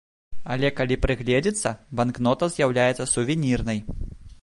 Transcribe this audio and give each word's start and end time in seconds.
Але 0.55 0.71
калі 0.79 0.97
прыгледзецца, 1.03 1.75
банкнота 2.01 2.53
з'яўляецца 2.57 3.11
сувенірнай. 3.15 3.79